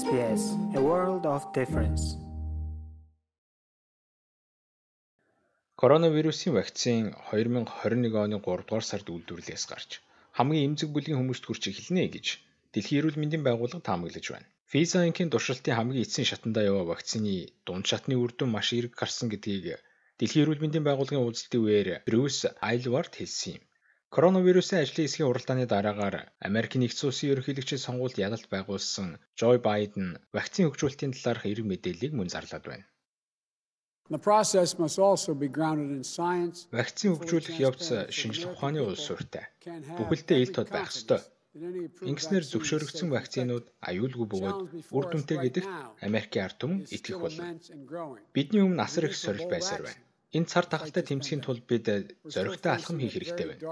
SBS 0.00 0.42
A 0.78 0.80
World 0.88 1.24
of 1.34 1.42
Difference. 1.58 2.04
Коронавирусын 5.80 6.52
вакцин 6.58 7.12
2021 7.32 8.16
оны 8.24 8.38
3 8.46 8.64
дугаар 8.68 8.84
сард 8.90 9.06
үйлдвэрлэлээс 9.12 9.64
гарч 9.72 9.90
хамгийн 10.38 10.66
эмзэг 10.68 10.88
бүлгийн 10.92 11.18
хүмүүст 11.20 11.44
хүрч 11.44 11.62
эхэлнэ 11.70 12.04
гэж 12.14 12.26
Дэлхийн 12.72 12.98
эрүүл 13.00 13.20
мэндийн 13.20 13.44
байгууллага 13.44 13.86
таамаглаж 13.88 14.26
байна. 14.32 14.48
Pfizer 14.70 15.02
Inc-ийн 15.08 15.32
туршилтын 15.32 15.76
хамгийн 15.76 16.04
эцсийн 16.04 16.28
шатандаа 16.30 16.64
яваа 16.70 16.86
вакцины 16.92 17.36
дунд 17.66 17.84
шатны 17.90 18.14
үр 18.22 18.32
дүн 18.32 18.50
маш 18.52 18.68
эрг 18.78 18.92
гарсан 19.00 19.28
гэдгийг 19.28 19.76
Дэлхийн 20.18 20.42
эрүүл 20.44 20.62
мэндийн 20.62 20.86
байгууллагын 20.88 21.24
уулзалтын 21.24 21.60
үеэр 21.64 21.88
Брюс 22.06 22.38
Айлвард 22.68 23.12
хэлсэн 23.18 23.52
юм. 23.58 23.64
Коронавирусын 24.14 24.78
ажлын 24.84 25.06
хэсгийн 25.08 25.30
уралдааны 25.30 25.64
дараагаар 25.72 26.16
Америк 26.48 26.72
нэгдсэн 26.76 27.08
улсын 27.08 27.30
ерөнхийлөгчийн 27.32 27.84
сонгуульд 27.86 28.20
ялалт 28.26 28.46
байгуулсан 28.52 29.08
Жо 29.38 29.48
Байден 29.68 30.06
вакцин 30.36 30.68
хөгжүүлэлтийн 30.68 31.16
талаарх 31.16 31.48
эрг 31.48 31.64
мэдээллийг 31.68 32.12
мөн 32.14 32.28
зарлаад 32.34 32.64
байна. 32.68 32.84
Вакцин 36.76 37.10
хөгжүүлэх 37.16 37.56
явц 37.68 37.86
шинжлэх 38.18 38.52
ухааны 38.52 38.80
улс 38.84 39.02
суурьтай. 39.08 39.44
Бүхэлдээ 39.96 40.38
ил 40.44 40.52
тод 40.56 40.68
байх 40.68 40.92
ёстой. 40.92 41.20
Ингэснээр 42.10 42.44
зөвшөөрөгдсөн 42.52 43.08
вакцинууд 43.16 43.66
аюулгүй 43.88 44.26
бөгөөд 44.28 44.58
үр 44.96 45.04
дүнтэй 45.08 45.38
гэдэгт 45.40 45.72
Америкийн 46.06 46.44
ард 46.44 46.56
түмэн 46.60 46.80
итгэх 46.96 47.16
болно. 47.16 47.56
Бидний 48.36 48.60
өмнө 48.60 48.84
асар 48.84 49.08
их 49.08 49.16
сорил 49.16 49.48
байсаар 49.48 49.82
байна. 49.88 50.00
Энэ 50.36 50.48
цар 50.52 50.64
тахалтай 50.72 51.04
тэмцэхийн 51.06 51.42
тулд 51.44 51.64
бид 51.70 51.84
зоригтой 52.34 52.72
алхам 52.72 52.98
хийх 53.00 53.14
хэрэгтэй 53.14 53.46
байна. 53.48 53.62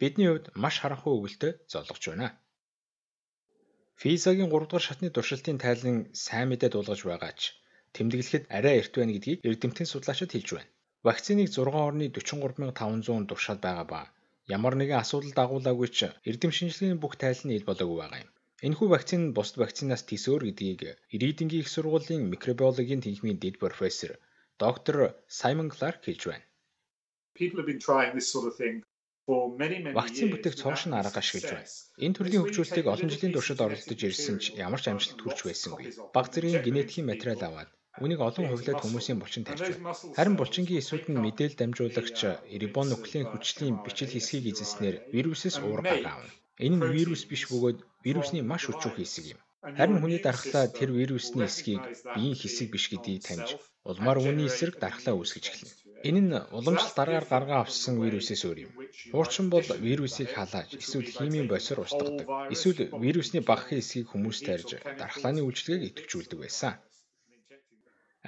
Бидний 0.00 0.28
хувьд 0.30 0.46
маш 0.62 0.74
харанхуй 0.78 1.12
өвөлтөй 1.18 1.52
золгож 1.72 2.04
байна. 2.10 2.28
Физагийн 4.00 4.50
3 4.50 4.70
дугаар 4.70 4.84
шатны 4.86 5.08
туршилтын 5.10 5.58
тайлан 5.64 5.96
сайн 6.24 6.46
мэдээ 6.48 6.70
дуулгаж 6.72 7.00
байгаа 7.02 7.32
ч 7.40 7.42
тэмдэглэхэд 7.94 8.44
арай 8.56 8.74
эрт 8.80 8.94
байна 8.98 9.12
гэдгийг 9.14 9.38
эрдэмтэн 9.48 9.90
судлаачид 9.90 10.30
хэлж 10.32 10.48
байна. 10.54 10.70
Вакциныг 11.06 11.48
6.43500 11.56 13.30
туршаад 13.30 13.60
байгаа 13.66 13.86
ба 13.92 14.00
ямар 14.56 14.74
нэгэн 14.78 15.02
асуудал 15.02 15.32
дагуулаагүй 15.38 15.88
ч 15.96 15.98
эрдэм 16.30 16.52
шинжилгээний 16.54 17.00
бүх 17.02 17.14
тайлан 17.22 17.50
ил 17.56 17.68
болоогүй 17.68 17.98
байгаа 18.00 18.22
юм. 18.24 18.30
Энэхүү 18.66 18.88
вакцин 18.94 19.20
нь 19.24 19.34
бусад 19.36 19.56
вакцинаас 19.62 20.02
тис 20.08 20.24
өөр 20.30 20.42
гэдгийг 20.46 20.80
Ирээдингийн 21.14 21.62
их 21.62 21.68
сургуулийн 21.74 22.22
микробиологийн 22.32 23.02
тэнхимийн 23.02 23.38
дэд 23.42 23.56
профессор 23.62 24.10
доктор 24.64 24.96
Саймон 25.38 25.68
Кларк 25.74 26.00
хэлж 26.04 26.22
байна. 26.30 26.44
Вакцин 29.98 30.28
бүтээх 30.32 30.54
цоошин 30.60 30.92
арга 31.00 31.20
ашиглаж 31.22 31.50
байна. 31.52 31.68
Энэ 32.04 32.16
төрлийн 32.16 32.42
хөгжүүлэлтийг 32.42 32.86
олон 32.92 33.10
жилийн 33.12 33.34
туршид 33.34 33.60
оролдож 33.64 34.00
ирсэн 34.08 34.36
ч 34.42 34.44
ямар 34.66 34.80
ч 34.82 34.86
амжилт 34.88 35.20
хүрч 35.20 35.38
байсангүй. 35.44 35.84
Бага 36.14 36.32
зэргийн 36.32 36.64
генетикийн 36.64 37.10
материал 37.10 37.42
аваад 37.44 37.70
Үнийг 38.04 38.20
олон 38.22 38.46
хувилаад 38.48 38.82
хүмүүсийн 38.82 39.18
булчин 39.18 39.44
тарьж 39.44 39.62
байна. 39.74 39.90
Харин 40.16 40.38
булчингийн 40.38 40.80
эсүүд 40.82 41.04
нь 41.10 41.22
мэдээлэл 41.24 41.58
дамжуулагч 41.58 42.18
рибонуклеин 42.62 43.26
хүчлийн 43.28 43.76
бичил 43.84 44.12
хэсгийг 44.14 44.46
эзэснээр 44.54 44.96
вирусээс 45.14 45.56
уур 45.66 45.82
гаргав. 45.82 46.22
Энэ 46.66 46.76
нь 46.78 46.90
вирус 46.94 47.22
биш 47.30 47.42
бөгөөд 47.50 47.78
вирусны 48.06 48.40
маш 48.50 48.62
өчүүх 48.70 48.96
хэсэг 48.98 49.24
юм. 49.34 49.40
Харин 49.78 49.98
хүний 49.98 50.20
дархлаа 50.22 50.66
тэр 50.78 50.90
вирусны 50.98 51.42
эсхийг 51.50 51.82
биеийн 52.14 52.38
хэсэг 52.40 52.68
биш 52.70 52.84
гэдгийг 52.90 53.22
таньж 53.26 53.48
улмаар 53.90 54.18
үүний 54.22 54.46
эсрэг 54.50 54.74
дархлаа 54.78 55.14
үүсгэж 55.18 55.44
эхэлнэ. 55.50 55.72
Энэ 56.08 56.20
нь 56.24 56.34
уламжлалт 56.56 56.96
дараагаар 56.98 57.26
гаргаа 57.32 57.60
авсан 57.62 57.94
вирусээс 57.98 58.42
өөр 58.46 58.58
юм. 58.66 58.72
Хуучин 59.12 59.46
бол 59.54 59.66
вирусыг 59.86 60.28
халааж 60.36 60.68
эсвэл 60.82 61.10
химийн 61.16 61.50
босор 61.50 61.78
устгадаг. 61.82 62.26
Эсвэл 62.54 62.80
вирусны 63.02 63.40
багахан 63.50 63.80
эсхийг 63.82 64.06
хүмүүс 64.10 64.38
тарьж 64.46 64.68
дархлааны 65.00 65.40
үйлчилгээг 65.42 65.86
идэвхжүүлдэг 65.88 66.38
байсан. 66.42 66.72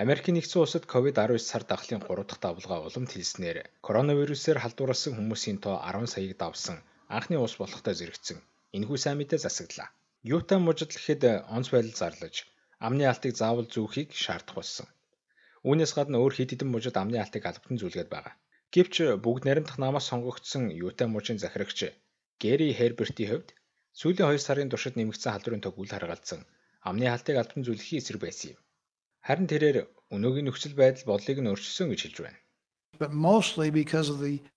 Америкийн 0.03 0.35
нэгдсэн 0.37 0.63
улсад 0.65 0.85
COVID-19 0.93 1.39
сар 1.51 1.63
дахлын 1.71 2.03
3 2.03 2.27
дахь 2.27 2.43
давлгаа 2.43 2.79
уламт 2.87 3.11
хэлснээр 3.15 3.59
коронавирусээр 3.87 4.59
халдварласан 4.61 5.13
хүмүүсийн 5.15 5.59
тоо 5.65 5.77
10 5.79 6.11
саяыг 6.15 6.35
давсан 6.43 6.77
анхны 7.17 7.37
улс 7.45 7.55
болохтой 7.61 7.95
зэрэгцэн 7.99 8.39
энэхүү 8.77 8.99
сайн 8.99 9.19
мэдээ 9.19 9.39
засагдлаа. 9.45 9.89
Юта 10.23 10.59
мужид 10.61 10.93
гэхэд 10.93 11.23
онц 11.57 11.67
байдал 11.73 11.97
зарлаж 11.97 12.37
амны 12.87 13.05
алтыг 13.09 13.33
заавал 13.41 13.69
зүүхийг 13.75 14.13
шаардах 14.13 14.57
болсон. 14.59 14.87
Үүнээс 15.69 15.93
гадна 15.97 16.21
өөр 16.21 16.35
хэд 16.37 16.51
хэдэн 16.53 16.69
мужид 16.73 16.97
амны 17.03 17.17
алтыг 17.21 17.43
албатан 17.49 17.81
зүүлгээд 17.81 18.13
байгаа. 18.13 18.35
Гэвч 18.75 18.95
бүгд 19.25 19.43
наримдах 19.49 19.79
намаас 19.81 20.09
сонгогдсон 20.11 20.65
Юта 20.87 21.05
мужийн 21.09 21.41
захирагч 21.41 21.79
Гэри 22.43 22.69
Хербертийн 22.79 23.29
хувьд 23.31 23.49
сүүлийн 24.01 24.29
2 24.29 24.45
сарын 24.47 24.71
туршид 24.71 24.95
нэмэгдсэн 24.97 25.33
халдварын 25.33 25.65
тог 25.65 25.75
үл 25.81 25.93
харгалзан 25.93 26.43
амны 26.89 27.07
алтыг 27.09 27.37
албатан 27.41 27.65
зүүлэхийн 27.65 28.01
эсрэг 28.01 28.21
байсан 28.23 28.49
юм. 28.53 28.61
Харин 29.27 29.49
тэрээр 29.53 29.79
өнөөгийн 30.15 30.47
нөхцөл 30.49 30.77
байдал 30.81 31.09
бодлыг 31.09 31.39
нь 31.41 31.51
өөрчилсөн 31.51 31.89
гэж 31.91 32.01
хэлж 32.03 32.19
байна. 32.25 32.41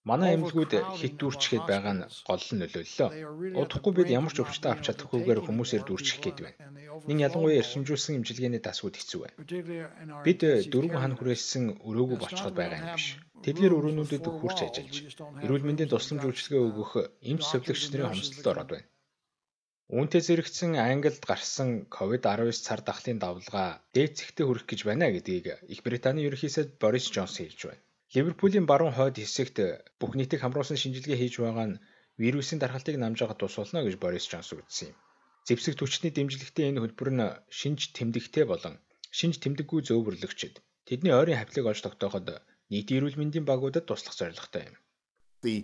Манай 0.03 0.35
эмнэлгүүд 0.35 0.73
хит 0.99 1.15
дүүрчгээд 1.15 1.63
байгаа 1.63 1.93
нь 1.95 2.03
гол 2.27 2.45
нөлөөллөө. 2.59 3.09
Удахгүй 3.55 3.93
бид 3.95 4.09
ямар 4.11 4.35
ч 4.35 4.43
өвчтөй 4.43 4.71
авч 4.71 4.83
чадахгүйгээр 4.91 5.39
хүмүүсээр 5.47 5.83
дүүрчих 5.87 6.19
гээд 6.19 6.39
байна. 6.43 6.59
Нин 7.07 7.23
ялангуяа 7.23 7.63
эрчимжүүлсэн 7.63 8.19
имчилгээний 8.19 8.59
дасгууд 8.59 8.99
хэцүү 8.99 9.19
байна. 9.23 9.35
Бид 10.27 10.39
дөрвөн 10.43 10.99
хан 10.99 11.15
хүрээссэн 11.15 11.63
өрөөгөө 11.87 12.17
болцоход 12.19 12.55
байгаа 12.59 12.79
юм 12.83 12.91
биш. 12.99 13.07
Тэдгээр 13.47 13.77
өрөөнүүдэд 13.79 14.25
хүрч 14.27 14.59
ажиллаж, 14.67 14.95
эрүүл 15.43 15.67
мэндийн 15.67 15.91
тусламж 15.91 16.23
үйлчилгээ 16.27 16.63
өгөх 16.67 16.91
эмч 17.31 17.43
совлогч 17.47 17.83
нарын 17.95 18.11
хомсдолд 18.11 18.51
ороод 18.51 18.69
байна. 18.75 18.87
Үүнтэй 19.95 20.21
зэрэгцэн 20.23 20.71
Англид 20.79 21.19
гарсан 21.23 21.69
COVID-19 21.95 22.55
цар 22.67 22.81
тахлын 22.87 23.19
давлгаа 23.23 23.67
дээд 23.95 24.11
зэгтээ 24.19 24.45
хүрэх 24.47 24.65
гэж 24.67 24.79
байна 24.87 25.11
гэдгийг 25.15 25.47
Их 25.73 25.79
Британий 25.87 26.27
ерөнхий 26.27 26.51
сайд 26.51 26.79
Борис 26.81 27.07
Джонсон 27.11 27.47
хэлж 27.47 27.61
байна. 27.67 27.83
Ливерпулийн 28.13 28.65
баруун 28.69 28.93
хойд 28.93 29.17
хэсэгт 29.17 29.57
бүх 29.99 30.11
нийтийг 30.13 30.41
хамруулсан 30.41 30.77
шинжилгээ 30.77 31.17
хийж 31.17 31.35
байгаа 31.41 31.67
нь 31.69 31.81
вирусын 32.21 32.59
дархалтыг 32.61 32.95
намжаагаад 33.01 33.39
тус 33.41 33.55
болно 33.57 33.81
гэж 33.81 33.95
Борис 33.97 34.29
Джонсон 34.29 34.61
үздсэн 34.61 34.93
юм. 34.93 34.97
Зэвсэг 35.47 35.73
түвшний 35.81 36.13
дэмжлэгтэй 36.13 36.69
энэ 36.69 36.81
хөтөлбөр 36.81 37.11
нь 37.17 37.25
шинж 37.59 37.81
тэмдэгтэй 37.97 38.45
болон 38.45 38.75
шинж 39.17 39.41
тэмдэггүй 39.41 39.79
зөөвөрлөгчд 39.89 40.55
тэдний 40.87 41.13
ойрын 41.19 41.39
хавлыг 41.41 41.65
олж 41.73 41.81
тогтооход 41.81 42.27
нийтийн 42.69 42.97
эрүүл 43.01 43.17
мэндийн 43.19 43.45
багуудад 43.49 43.89
туслах 43.89 44.13
зорилготой 44.13 44.63
юм. 44.69 44.75
The 45.45 45.55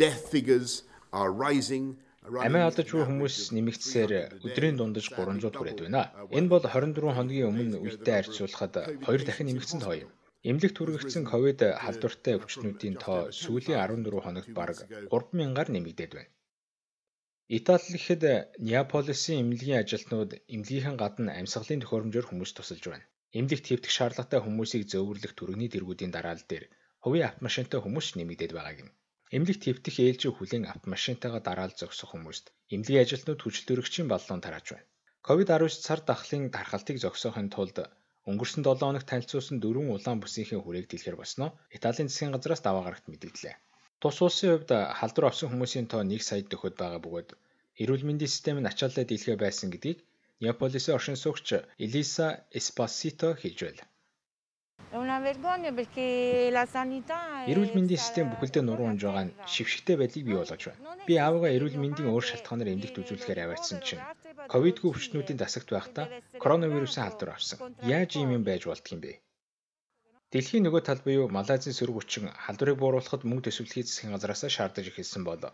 death 0.00 0.22
figures 0.32 0.86
are 1.10 1.30
rising 1.46 1.98
Амиа 2.28 2.68
алдаж 2.68 2.88
буй 2.92 3.04
хүмүүс 3.08 3.56
нэмэгдсээр 3.56 4.12
өдрийн 4.46 4.76
дундаж 4.76 5.06
300 5.16 5.48
хүрээд 5.56 5.80
байна. 5.88 6.12
Энэ 6.28 6.52
бол 6.52 6.60
24 6.60 7.16
хоногийн 7.16 7.48
өмнө 7.50 7.76
үетэй 7.80 8.14
харьцуулахад 8.20 8.74
хоёр 9.06 9.22
дахин 9.24 9.48
нэмэгдсэн 9.48 9.80
тоо 9.80 9.96
юм. 10.04 10.10
Эмнэлэгт 10.46 10.78
хүргэгдсэн 10.78 11.24
ковид 11.26 11.60
халдвартай 11.82 12.34
өвчтнүүдийн 12.38 12.96
тоо 13.02 13.20
сүүлийн 13.34 13.82
14 13.82 14.22
хоногт 14.22 14.50
бараг 14.54 14.78
3000-аар 15.10 15.68
нэмэгдээд 15.74 16.12
байна. 16.14 16.30
Итали 17.56 17.88
гэхэд 17.94 18.22
Неаполисын 18.62 19.40
эмнэлгийн 19.42 19.82
ажилтнууд 19.82 20.30
эмнэлгийнхэн 20.54 20.96
гадна 21.02 21.32
амьсгалын 21.40 21.82
төхөөрөмжөөр 21.82 22.26
хүмүүс 22.28 22.52
тусалж 22.54 22.84
байна. 22.86 23.08
Эмнэлэгт 23.38 23.66
хэвтэх 23.68 23.92
шаардлагатай 23.96 24.40
хүмүүсийг 24.42 24.82
зөөвөрлөх 24.86 25.32
төрөний 25.34 25.68
дэргүүдийн 25.72 26.14
дараал 26.14 26.42
дээр 26.46 26.64
хувийн 27.02 27.28
автомашинтай 27.28 27.80
хүмүүс 27.82 28.08
нэмэгдээд 28.14 28.52
байгааг 28.54 28.78
юм. 28.84 28.90
Эмнэлэгт 29.34 29.64
хэвтэх 29.66 29.96
ээлжийн 30.06 30.34
хүлээн 30.38 30.70
автомашинтайгаа 30.72 31.42
дараал 31.44 31.74
зогсох 31.80 32.10
хүмүүст 32.14 32.46
эмнэлгийн 32.72 33.02
ажилтнууд 33.04 33.40
хүчилтөрөгчийн 33.42 34.06
баллон 34.08 34.40
тарааж 34.44 34.66
байна. 34.70 34.88
COVID-19 35.26 35.82
цар 35.86 36.00
дахлын 36.06 36.44
дархалтыг 36.54 36.96
зогсоохын 37.02 37.48
тулд 37.50 37.76
өнгөрсөн 38.30 38.62
7 38.66 38.84
хоногт 38.84 39.08
танилцуулсан 39.10 39.56
дөрвөн 39.60 39.94
улаан 39.96 40.18
бүсийнхээ 40.20 40.60
хүрээг 40.62 40.86
дэлгэр 40.88 41.16
босноо 41.18 41.50
Италийн 41.76 42.08
засгийн 42.08 42.34
газраас 42.34 42.62
даваа 42.64 42.82
гарагт 42.84 43.06
мэдээллээ. 43.08 43.54
Тус 44.00 44.18
улсын 44.26 44.50
хувьд 44.52 44.70
халдвар 44.98 45.26
авсан 45.28 45.48
хүмүүсийн 45.50 45.86
тоо 45.90 46.00
1 46.04 46.28
сая 46.28 46.42
төгөд 46.52 46.74
байгаа 46.78 47.00
бөгөөд 47.04 47.28
эрүүл 47.82 48.04
мэндийн 48.06 48.34
систем 48.34 48.56
нь 48.60 48.70
ачааллаа 48.70 49.04
дийлхэ 49.08 49.34
байсан 49.44 49.68
гэдгийг 49.72 49.98
Неаполисын 50.40 50.94
оршин 50.98 51.16
суугч 51.22 51.48
Элиса 51.84 52.26
Эспасито 52.58 53.28
хэлж 53.40 53.58
байна. 53.66 53.84
Эрүүл 57.50 57.74
мэндийн 57.76 58.02
систем 58.04 58.26
бүхэлдээ 58.30 58.64
нуруу 58.64 58.86
унж 58.90 59.02
байгаа 59.04 59.24
нь 59.26 59.34
шившигтэй 59.52 59.96
байдлыг 59.98 60.24
бий 60.26 60.38
болгож 60.38 60.62
байна. 60.68 60.80
Би 61.08 61.14
аавгаа 61.18 61.50
эрүүл 61.56 61.76
мэндийн 61.82 62.08
өөр 62.12 62.24
шалтгаанаар 62.28 62.72
эмнэлэгт 62.72 63.00
үзүүлэхээр 63.02 63.42
аваачсан 63.42 63.78
чинь 63.86 64.02
ковидгүй 64.52 64.88
өвчтнүүдийн 64.90 65.40
дасагт 65.40 65.68
байхдаа 65.72 66.06
коронавирусын 66.42 67.04
халдвар 67.04 67.30
авсан. 67.34 67.58
Яаж 67.94 68.10
ийм 68.16 68.30
юм 68.36 68.44
байж 68.48 68.62
болдго 68.66 68.90
юм 68.96 69.00
бэ? 69.04 69.12
Дэлхийн 70.32 70.64
нөгөө 70.64 70.82
тал 70.84 71.00
буюу 71.04 71.26
Малайзийн 71.36 71.76
сөрөг 71.76 71.96
хүчин 71.98 72.24
халдварыг 72.44 72.76
бууруулахад 72.80 73.22
мөнгө 73.24 73.44
төсөвлөхийн 73.46 73.86
засгийн 73.88 74.12
газраас 74.14 74.42
шаардаж 74.56 74.86
эхэлсэн 74.88 75.22
бол 75.26 75.44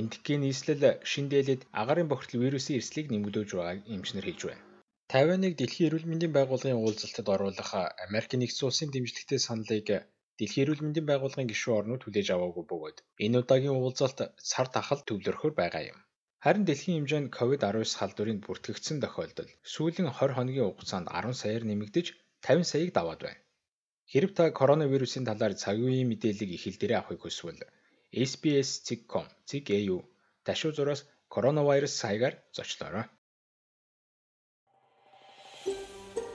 эндхийн 0.00 0.42
нийслэл 0.42 0.84
шин 1.10 1.26
дээлэд 1.32 1.62
агарын 1.80 2.10
бохирдол 2.10 2.42
вирусын 2.42 2.76
эрсдлийг 2.78 3.06
нэмэгдүүлж 3.10 3.50
байгааг 3.54 3.80
эмчнэр 3.94 4.26
хэлж 4.26 4.42
байна. 4.46 4.64
Тайваныг 5.12 5.54
Дэлхийн 5.56 5.86
эрүүл 5.88 6.08
мэндийн 6.10 6.34
байгууллагын 6.34 6.82
уулзалтад 6.82 7.26
оруулах 7.34 7.70
Америкийн 8.06 8.40
нэгдсэн 8.42 8.66
улсын 8.66 8.90
дэмжлэгтэй 8.90 9.40
саналыг 9.42 9.88
Дэлхийн 10.38 10.64
эрүүл 10.64 10.82
мэндийн 10.84 11.06
байгууллагын 11.08 11.50
гишүүн 11.50 11.78
орнууд 11.78 12.02
хүлээж 12.04 12.28
аваагүй 12.34 12.64
бөгөөд 12.68 12.98
энэ 13.24 13.38
удаагийн 13.40 13.78
уулзалт 13.78 14.18
цар 14.50 14.66
тахал 14.74 15.00
төвлөрөхөөр 15.06 15.54
байгаа 15.60 15.82
юм. 15.92 15.98
Харин 16.44 16.64
дэлхийн 16.68 16.96
хэмжээнд 17.00 17.32
COVID-19 17.36 17.98
халдварыг 17.98 18.38
бүртгэгдсэн 18.44 18.98
тохиолдол 19.00 19.50
сүүлийн 19.72 20.08
20 20.12 20.36
хоногийн 20.36 20.68
хугацаанд 20.68 21.08
10 21.08 21.32
саяар 21.40 21.64
нэмэгдэж 21.66 22.06
50 22.44 22.70
саяыг 22.70 22.90
даваад 22.94 23.20
байна. 23.24 23.40
Хэрв 24.12 24.30
та 24.38 24.44
коронавирусын 24.60 25.24
талаар 25.26 25.54
цаг 25.62 25.76
үеийн 25.82 26.08
мэдээллийг 26.10 26.50
их 26.54 26.62
хэл 26.62 26.78
дээрээ 26.78 26.98
авахыг 27.00 27.20
хүсвэл 27.22 27.62
SBS.com.au 28.28 29.98
ташуу 30.46 30.72
зураас 30.76 31.00
коронавирус 31.34 31.94
саягаар 32.02 32.34
зочлоорой. 32.56 33.06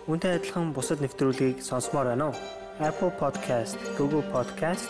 Үүнтэй 0.10 0.32
адилхан 0.36 0.74
бусад 0.76 1.00
нэвтрүүлгийг 1.00 1.58
сонсомоор 1.70 2.08
байна 2.12 2.26
уу? 2.30 2.36
Apple 2.90 3.14
Podcast, 3.22 3.78
Google 3.98 4.26
Podcast, 4.34 4.90